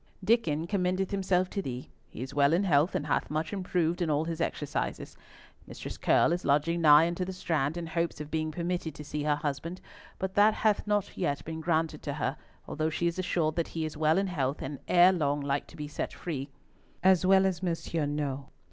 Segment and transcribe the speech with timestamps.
[0.25, 4.09] Diccon commendeth himself to thee; he is well in health, and hath much improved in
[4.09, 5.15] all his exercises.
[5.67, 9.21] Mistress Curll is lodging nigh unto the Strand, in hopes of being permitted to see
[9.25, 9.79] her husband;
[10.17, 12.35] but that hath not yet been granted to her,
[12.67, 15.77] although she is assured that he is well in health, and like ere long to
[15.77, 16.49] be set free,
[17.03, 18.47] as well as Monsieur Nau.